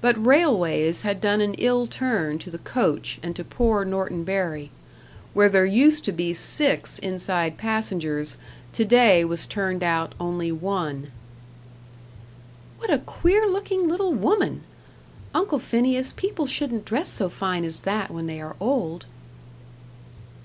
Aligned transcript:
But 0.00 0.24
railways 0.24 1.02
had 1.02 1.20
done 1.20 1.40
an 1.40 1.54
ill 1.54 1.88
turn 1.88 2.38
to 2.38 2.52
the 2.52 2.58
coach 2.58 3.18
and 3.20 3.34
to 3.34 3.42
poor 3.42 3.84
Norton 3.84 4.22
Bury: 4.22 4.70
where 5.34 5.48
there 5.48 5.66
used 5.66 6.04
to 6.04 6.12
be 6.12 6.32
six 6.34 7.00
inside 7.00 7.58
passengers, 7.58 8.36
to 8.74 8.84
day 8.84 9.24
was 9.24 9.44
turned 9.44 9.82
out 9.82 10.14
only 10.20 10.52
one. 10.52 11.10
"What 12.78 12.92
a 12.92 12.98
queer 12.98 13.44
looking 13.50 13.88
little 13.88 14.12
woman! 14.14 14.62
Uncle 15.34 15.58
Phineas, 15.58 16.12
people 16.12 16.46
shouldn't 16.46 16.84
dress 16.84 17.08
so 17.08 17.28
fine 17.28 17.64
as 17.64 17.80
that 17.80 18.12
when 18.12 18.28
they 18.28 18.40
are 18.40 18.54
old." 18.60 19.06